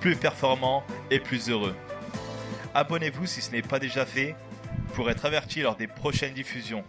[0.00, 1.74] plus performant et plus heureux.
[2.74, 4.34] Abonnez-vous si ce n'est pas déjà fait
[4.94, 6.84] pour être averti lors des prochaines diffusions.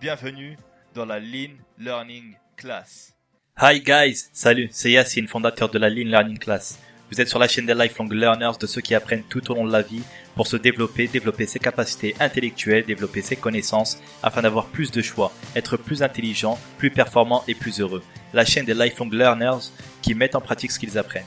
[0.00, 0.56] Bienvenue
[0.94, 3.14] dans la Lean Learning Class.
[3.60, 6.78] Hi guys, salut, c'est Yacine, fondateur de la Lean Learning Class.
[7.10, 9.64] Vous êtes sur la chaîne des lifelong learners de ceux qui apprennent tout au long
[9.66, 10.02] de la vie
[10.34, 15.32] pour se développer, développer ses capacités intellectuelles, développer ses connaissances afin d'avoir plus de choix,
[15.54, 18.02] être plus intelligent, plus performant et plus heureux.
[18.32, 19.70] La chaîne des lifelong learners
[20.02, 21.24] qui mettent en pratique ce qu'ils apprennent.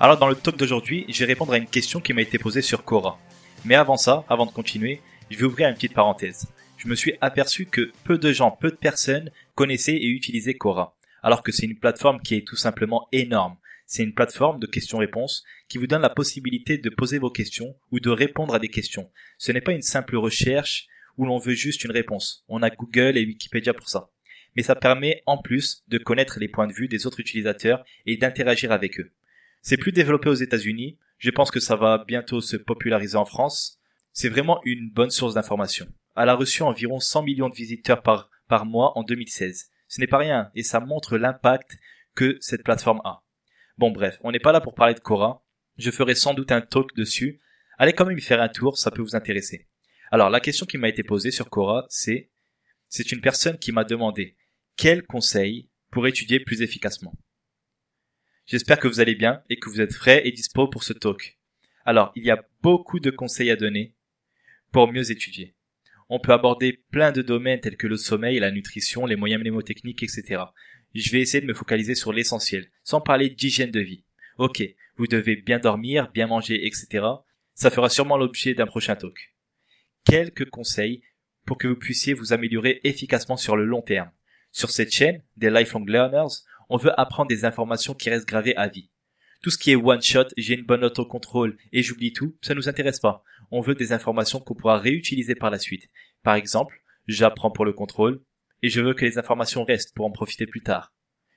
[0.00, 2.62] Alors dans le talk d'aujourd'hui, je vais répondre à une question qui m'a été posée
[2.62, 3.18] sur Quora.
[3.64, 6.46] Mais avant ça, avant de continuer, je vais ouvrir une petite parenthèse.
[6.76, 10.96] Je me suis aperçu que peu de gens, peu de personnes connaissaient et utilisaient Quora,
[11.24, 13.56] alors que c'est une plateforme qui est tout simplement énorme.
[13.86, 17.98] C'est une plateforme de questions-réponses qui vous donne la possibilité de poser vos questions ou
[17.98, 19.10] de répondre à des questions.
[19.36, 22.44] Ce n'est pas une simple recherche où l'on veut juste une réponse.
[22.48, 24.10] On a Google et Wikipédia pour ça.
[24.54, 28.16] Mais ça permet en plus de connaître les points de vue des autres utilisateurs et
[28.16, 29.10] d'interagir avec eux.
[29.68, 30.96] C'est plus développé aux États-Unis.
[31.18, 33.78] Je pense que ça va bientôt se populariser en France.
[34.14, 35.86] C'est vraiment une bonne source d'information.
[36.16, 38.30] Elle a reçu environ 100 millions de visiteurs par,
[38.64, 39.70] mois en 2016.
[39.86, 41.76] Ce n'est pas rien et ça montre l'impact
[42.14, 43.22] que cette plateforme a.
[43.76, 45.44] Bon bref, on n'est pas là pour parler de Cora.
[45.76, 47.42] Je ferai sans doute un talk dessus.
[47.76, 49.68] Allez quand même y faire un tour, ça peut vous intéresser.
[50.10, 52.30] Alors la question qui m'a été posée sur Cora, c'est
[52.88, 54.34] c'est une personne qui m'a demandé
[54.76, 57.12] quel conseil pour étudier plus efficacement.
[58.48, 61.38] J'espère que vous allez bien et que vous êtes frais et dispo pour ce talk.
[61.84, 63.94] Alors, il y a beaucoup de conseils à donner
[64.72, 65.54] pour mieux étudier.
[66.08, 70.02] On peut aborder plein de domaines tels que le sommeil, la nutrition, les moyens mnémotechniques,
[70.02, 70.46] etc
[70.94, 74.04] je vais essayer de me focaliser sur l'essentiel, sans parler d'hygiène de vie.
[74.38, 74.62] Ok,
[74.96, 77.06] vous devez bien dormir, bien manger, etc.
[77.54, 79.34] Ça fera sûrement l'objet d'un prochain talk.
[80.04, 81.02] Quelques conseils
[81.44, 84.10] pour que vous puissiez vous améliorer efficacement sur le long terme.
[84.52, 88.68] Sur cette chaîne, des lifelong learners, on veut apprendre des informations qui restent gravées à
[88.68, 88.90] vie.
[89.42, 92.68] Tout ce qui est one shot, j'ai une bonne autocontrôle et j'oublie tout, ça nous
[92.68, 93.22] intéresse pas.
[93.50, 95.88] On veut des informations qu'on pourra réutiliser par la suite.
[96.22, 98.22] Par exemple, j'apprends pour le contrôle,
[98.62, 100.92] et je veux que les informations restent pour en profiter plus tard.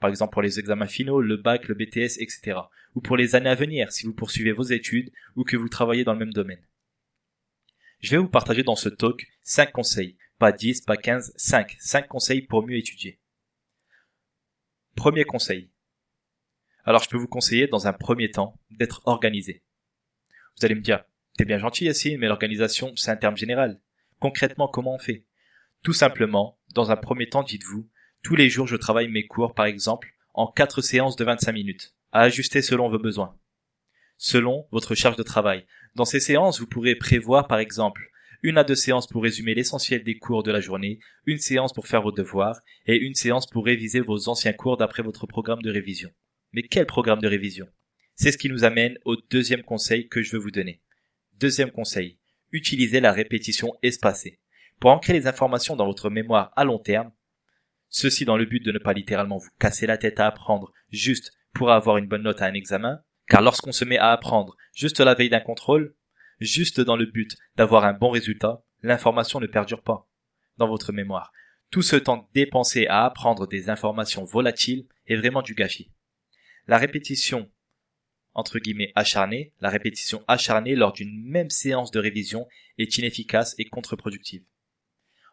[0.00, 2.58] Par exemple pour les examens finaux, le bac, le BTS, etc.
[2.94, 6.04] Ou pour les années à venir si vous poursuivez vos études ou que vous travaillez
[6.04, 6.66] dans le même domaine.
[8.00, 10.16] Je vais vous partager dans ce talk 5 conseils.
[10.38, 11.76] Pas 10, pas 15, 5.
[11.78, 13.20] 5 conseils pour mieux étudier.
[14.94, 15.70] Premier conseil.
[16.84, 19.62] Alors je peux vous conseiller dans un premier temps d'être organisé.
[20.56, 21.04] Vous allez me dire,
[21.36, 23.80] t'es bien gentil Yassine, mais l'organisation c'est un terme général.
[24.20, 25.24] Concrètement, comment on fait?
[25.82, 27.88] Tout simplement, dans un premier temps, dites-vous,
[28.22, 31.94] tous les jours je travaille mes cours par exemple en quatre séances de 25 minutes,
[32.12, 33.36] à ajuster selon vos besoins,
[34.18, 35.66] selon votre charge de travail.
[35.94, 38.10] Dans ces séances, vous pourrez prévoir par exemple
[38.42, 41.86] une à deux séances pour résumer l'essentiel des cours de la journée, une séance pour
[41.86, 45.70] faire vos devoirs et une séance pour réviser vos anciens cours d'après votre programme de
[45.70, 46.10] révision.
[46.52, 47.68] Mais quel programme de révision?
[48.14, 50.80] C'est ce qui nous amène au deuxième conseil que je veux vous donner.
[51.38, 52.18] Deuxième conseil,
[52.50, 54.40] utilisez la répétition espacée.
[54.80, 57.12] Pour ancrer les informations dans votre mémoire à long terme,
[57.88, 61.32] ceci dans le but de ne pas littéralement vous casser la tête à apprendre juste
[61.54, 65.00] pour avoir une bonne note à un examen, car lorsqu'on se met à apprendre juste
[65.00, 65.94] la veille d'un contrôle,
[66.42, 70.08] juste dans le but d'avoir un bon résultat, l'information ne perdure pas
[70.58, 71.32] dans votre mémoire.
[71.70, 75.90] Tout ce temps dépensé à apprendre des informations volatiles est vraiment du gâchis.
[76.66, 77.50] La répétition
[78.34, 82.46] entre guillemets acharnée, la répétition acharnée lors d'une même séance de révision
[82.78, 84.42] est inefficace et contre-productive.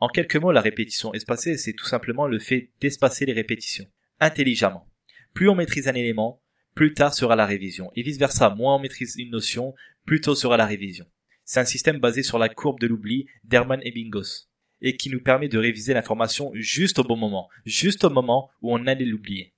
[0.00, 3.86] En quelques mots, la répétition espacée, c'est tout simplement le fait d'espacer les répétitions,
[4.20, 4.88] intelligemment.
[5.32, 6.42] Plus on maîtrise un élément,
[6.74, 9.74] plus tard sera la révision, et vice versa, moins on maîtrise une notion,
[10.06, 11.04] plus tôt sera la révision.
[11.44, 14.48] C'est un système basé sur la courbe de l'oubli d'Hermann Ebbinghaus,
[14.80, 18.72] et qui nous permet de réviser l'information juste au bon moment, juste au moment où
[18.72, 19.52] on allait l'oublier.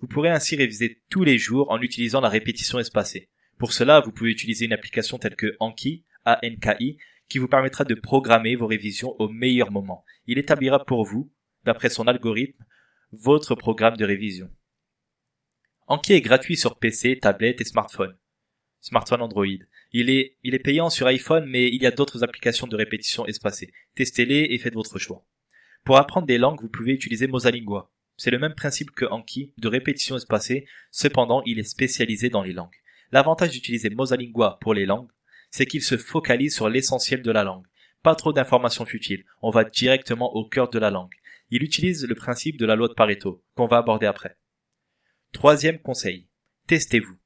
[0.00, 3.28] Vous pourrez ainsi réviser tous les jours en utilisant la répétition espacée.
[3.58, 6.98] Pour cela, vous pouvez utiliser une application telle que Anki, A-N-K-I,
[7.28, 10.04] qui vous permettra de programmer vos révisions au meilleur moment.
[10.26, 11.32] Il établira pour vous,
[11.64, 12.64] d'après son algorithme,
[13.12, 14.50] votre programme de révision.
[15.86, 18.16] Anki est gratuit sur PC, tablette et smartphone.
[18.82, 19.46] Smartphone Android.
[19.92, 23.24] Il est, il est payant sur iPhone, mais il y a d'autres applications de répétition
[23.26, 23.72] espacée.
[23.94, 25.24] Testez-les et faites votre choix.
[25.84, 27.90] Pour apprendre des langues, vous pouvez utiliser Mosalingua.
[28.16, 32.52] C'est le même principe que Anki, de répétition espacée, cependant il est spécialisé dans les
[32.52, 32.74] langues.
[33.12, 35.10] L'avantage d'utiliser Mosalingua pour les langues,
[35.50, 37.66] c'est qu'il se focalise sur l'essentiel de la langue.
[38.02, 41.14] Pas trop d'informations futiles, on va directement au cœur de la langue.
[41.50, 44.36] Il utilise le principe de la loi de Pareto, qu'on va aborder après.
[45.32, 46.26] Troisième conseil,
[46.66, 47.16] testez-vous.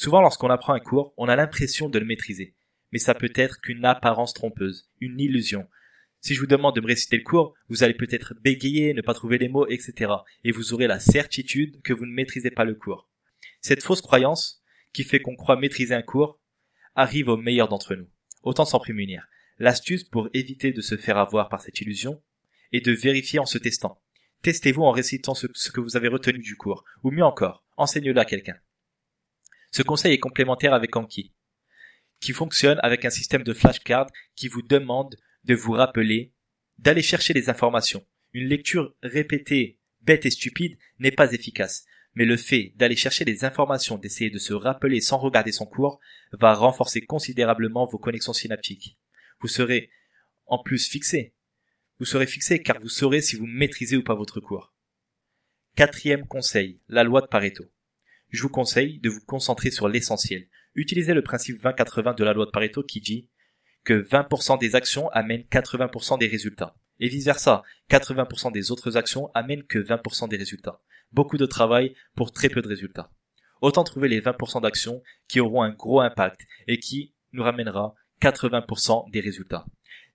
[0.00, 2.54] Souvent lorsqu'on apprend un cours, on a l'impression de le maîtriser,
[2.90, 5.68] mais ça peut être qu'une apparence trompeuse, une illusion.
[6.22, 9.12] Si je vous demande de me réciter le cours, vous allez peut-être bégayer, ne pas
[9.12, 10.10] trouver les mots, etc.
[10.42, 13.10] Et vous aurez la certitude que vous ne maîtrisez pas le cours.
[13.60, 14.62] Cette fausse croyance,
[14.94, 16.40] qui fait qu'on croit maîtriser un cours,
[16.94, 18.08] arrive aux meilleurs d'entre nous.
[18.42, 19.28] Autant s'en prémunir.
[19.58, 22.22] L'astuce pour éviter de se faire avoir par cette illusion
[22.72, 24.00] est de vérifier en se testant.
[24.40, 28.24] Testez-vous en récitant ce, que vous avez retenu du cours, ou mieux encore, enseignez-le à
[28.24, 28.56] quelqu'un.
[29.70, 31.32] Ce conseil est complémentaire avec Anki,
[32.20, 36.32] qui fonctionne avec un système de flashcard qui vous demande de vous rappeler,
[36.78, 38.06] d'aller chercher les informations.
[38.32, 41.84] Une lecture répétée, bête et stupide n'est pas efficace
[42.14, 46.00] mais le fait d'aller chercher des informations, d'essayer de se rappeler sans regarder son cours,
[46.32, 48.98] va renforcer considérablement vos connexions synaptiques.
[49.40, 49.90] Vous serez
[50.46, 51.34] en plus fixé.
[51.98, 54.74] Vous serez fixé car vous saurez si vous maîtrisez ou pas votre cours.
[55.76, 57.64] Quatrième conseil, la loi de Pareto.
[58.30, 60.48] Je vous conseille de vous concentrer sur l'essentiel.
[60.74, 63.28] Utilisez le principe 20-80 de la loi de Pareto qui dit
[63.84, 66.76] que 20% des actions amènent 80% des résultats.
[66.98, 70.80] Et vice versa, 80% des autres actions amènent que 20% des résultats
[71.12, 73.10] beaucoup de travail pour très peu de résultats.
[73.60, 79.10] Autant trouver les 20% d'actions qui auront un gros impact et qui nous ramènera 80%
[79.10, 79.66] des résultats.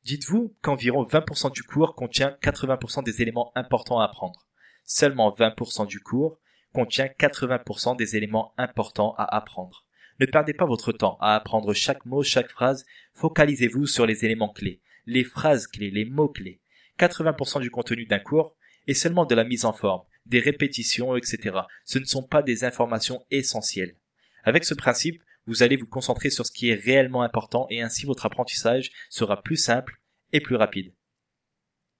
[0.03, 4.47] Dites-vous qu'environ 20% du cours contient 80% des éléments importants à apprendre.
[4.83, 6.39] Seulement 20% du cours
[6.75, 9.85] contient 80% des éléments importants à apprendre.
[10.19, 12.85] Ne perdez pas votre temps à apprendre chaque mot, chaque phrase.
[13.13, 16.59] Focalisez-vous sur les éléments clés, les phrases clés, les mots clés.
[16.99, 18.57] 80% du contenu d'un cours
[18.87, 21.59] est seulement de la mise en forme, des répétitions, etc.
[21.85, 23.95] Ce ne sont pas des informations essentielles.
[24.43, 28.05] Avec ce principe, vous allez vous concentrer sur ce qui est réellement important et ainsi
[28.05, 30.01] votre apprentissage sera plus simple
[30.33, 30.93] et plus rapide.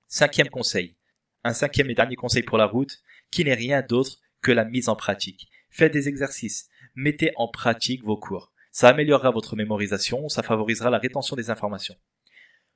[0.08, 0.98] Cinquième conseil.
[1.46, 3.00] Un cinquième et dernier conseil pour la route,
[3.32, 5.48] qui n'est rien d'autre que la mise en pratique.
[5.72, 6.70] Faites des exercices.
[6.94, 8.54] Mettez en pratique vos cours.
[8.72, 11.96] Ça améliorera votre mémorisation, ça favorisera la rétention des informations.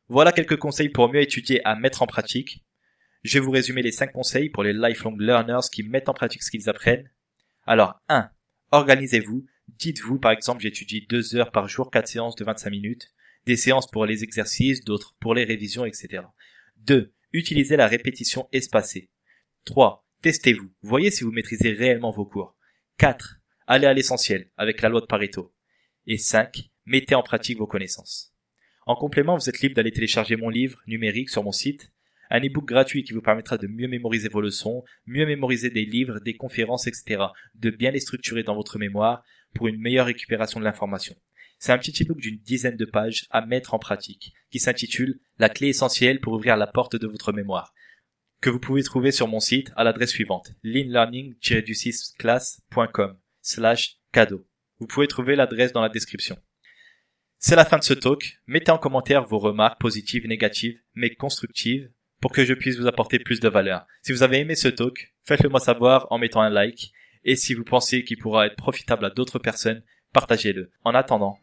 [0.07, 2.66] Voilà quelques conseils pour mieux étudier à mettre en pratique.
[3.21, 6.42] Je vais vous résumer les 5 conseils pour les lifelong learners qui mettent en pratique
[6.42, 7.12] ce qu'ils apprennent.
[7.68, 8.31] Alors, 1.
[8.71, 9.45] Organisez-vous.
[9.68, 13.13] Dites-vous, par exemple, j'étudie 2 heures par jour, 4 séances de 25 minutes,
[13.45, 16.24] des séances pour les exercices, d'autres pour les révisions, etc.
[16.77, 17.13] 2.
[17.31, 19.12] Utilisez la répétition espacée.
[19.66, 20.08] 3.
[20.21, 20.69] Testez-vous.
[20.81, 22.56] Voyez si vous maîtrisez réellement vos cours.
[22.98, 23.39] 4.
[23.68, 25.54] Allez à l'essentiel, avec la loi de Pareto.
[26.07, 26.69] Et 5.
[26.86, 28.33] Mettez en pratique vos connaissances.
[28.86, 31.92] En complément, vous êtes libre d'aller télécharger mon livre numérique sur mon site
[32.30, 36.19] un e-book gratuit qui vous permettra de mieux mémoriser vos leçons, mieux mémoriser des livres,
[36.19, 37.24] des conférences, etc.,
[37.56, 39.24] de bien les structurer dans votre mémoire
[39.56, 41.16] pour une meilleure récupération de l'information.
[41.57, 45.50] C'est un petit e-book d'une dizaine de pages à mettre en pratique, qui s'intitule La
[45.50, 47.74] clé essentielle pour ouvrir la porte de votre mémoire,
[48.41, 54.45] que vous pouvez trouver sur mon site à l'adresse suivante, leanlearning-class.com slash cadeau.
[54.80, 56.37] Vous pouvez trouver l'adresse dans la description.
[57.37, 58.40] C'est la fin de ce talk.
[58.47, 61.90] Mettez en commentaire vos remarques positives, négatives, mais constructives
[62.21, 63.85] pour que je puisse vous apporter plus de valeur.
[64.02, 66.92] Si vous avez aimé ce talk, faites-le moi savoir en mettant un like.
[67.23, 70.71] Et si vous pensez qu'il pourra être profitable à d'autres personnes, partagez-le.
[70.83, 71.37] En attendant,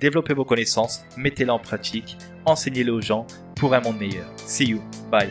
[0.00, 3.26] développez vos connaissances, mettez-les en pratique, enseignez-les aux gens
[3.56, 4.28] pour un monde meilleur.
[4.38, 4.82] See you.
[5.10, 5.30] Bye.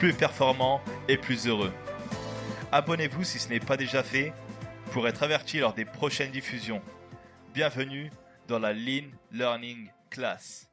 [0.00, 1.74] plus performant et plus heureux.
[2.72, 4.32] Abonnez-vous si ce n'est pas déjà fait
[4.92, 6.80] pour être averti lors des prochaines diffusions.
[7.52, 8.10] Bienvenue
[8.48, 10.69] dans la Lean Learning Class.